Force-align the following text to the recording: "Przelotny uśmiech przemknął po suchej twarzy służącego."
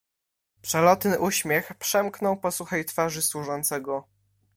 "Przelotny 0.61 1.19
uśmiech 1.19 1.73
przemknął 1.75 2.37
po 2.37 2.51
suchej 2.51 2.85
twarzy 2.85 3.21
służącego." 3.21 4.07